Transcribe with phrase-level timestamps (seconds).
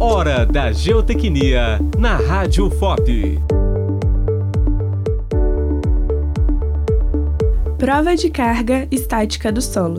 [0.00, 3.40] Hora da Geotecnia na Rádio FOP.
[7.76, 9.98] Prova de carga estática do solo.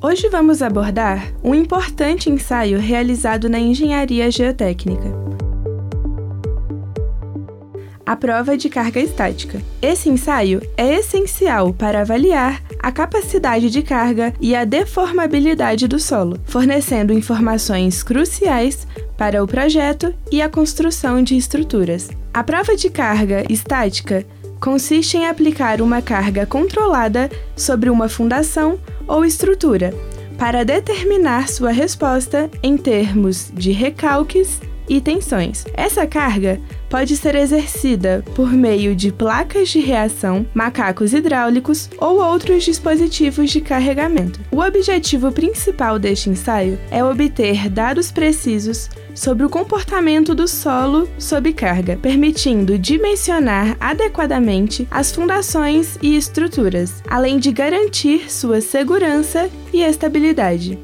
[0.00, 5.10] Hoje vamos abordar um importante ensaio realizado na engenharia geotécnica
[8.12, 9.62] a prova de carga estática.
[9.80, 16.38] Esse ensaio é essencial para avaliar a capacidade de carga e a deformabilidade do solo,
[16.44, 22.10] fornecendo informações cruciais para o projeto e a construção de estruturas.
[22.34, 24.26] A prova de carga estática
[24.60, 29.94] consiste em aplicar uma carga controlada sobre uma fundação ou estrutura
[30.36, 35.64] para determinar sua resposta em termos de recalques e tensões.
[35.74, 42.64] Essa carga pode ser exercida por meio de placas de reação, macacos hidráulicos ou outros
[42.64, 44.40] dispositivos de carregamento.
[44.50, 51.52] O objetivo principal deste ensaio é obter dados precisos sobre o comportamento do solo sob
[51.52, 60.78] carga, permitindo dimensionar adequadamente as fundações e estruturas, além de garantir sua segurança e estabilidade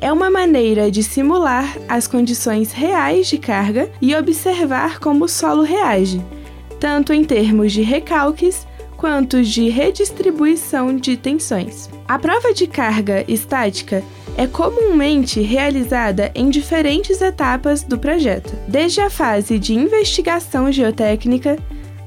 [0.00, 5.62] é uma maneira de simular as condições reais de carga e observar como o solo
[5.62, 6.22] reage,
[6.78, 11.88] tanto em termos de recalques quanto de redistribuição de tensões.
[12.08, 14.02] A prova de carga estática
[14.36, 21.58] é comumente realizada em diferentes etapas do projeto, desde a fase de investigação geotécnica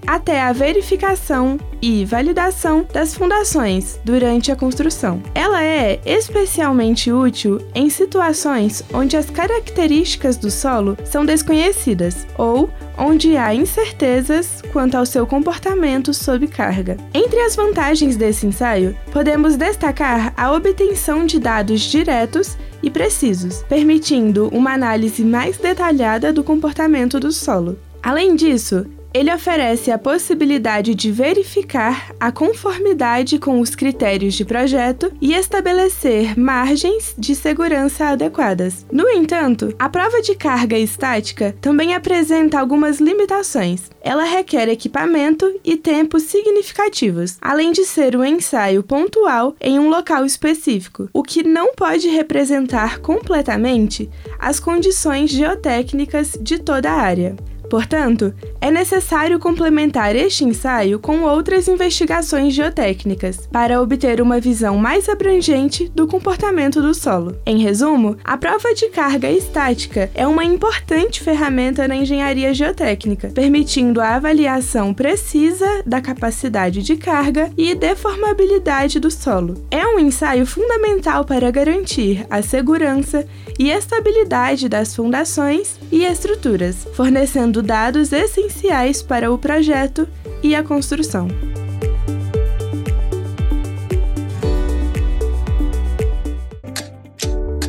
[0.06, 5.22] até a verificação e validação das fundações durante a construção.
[5.36, 13.38] Ela é especialmente útil em situações onde as características do solo são desconhecidas ou onde
[13.38, 16.98] há incertezas quanto ao seu comportamento sob carga.
[17.14, 24.50] Entre as vantagens desse ensaio, podemos destacar a obtenção de dados diretos e precisos, permitindo
[24.50, 27.78] uma análise mais detalhada do comportamento do solo.
[28.02, 35.12] Além disso, ele oferece a possibilidade de verificar a conformidade com os critérios de projeto
[35.20, 38.86] e estabelecer margens de segurança adequadas.
[38.92, 43.90] No entanto, a prova de carga estática também apresenta algumas limitações.
[44.02, 50.26] Ela requer equipamento e tempo significativos, além de ser um ensaio pontual em um local
[50.26, 57.36] específico, o que não pode representar completamente as condições geotécnicas de toda a área.
[57.70, 65.08] Portanto, é necessário complementar este ensaio com outras investigações geotécnicas para obter uma visão mais
[65.08, 67.36] abrangente do comportamento do solo.
[67.46, 74.02] Em resumo, a prova de carga estática é uma importante ferramenta na engenharia geotécnica, permitindo
[74.02, 79.66] a avaliação precisa da capacidade de carga e deformabilidade do solo.
[79.70, 83.26] É um ensaio fundamental para garantir a segurança
[83.58, 90.08] e estabilidade das fundações e estruturas, fornecendo dados essenciais para o projeto
[90.44, 91.28] e a construção.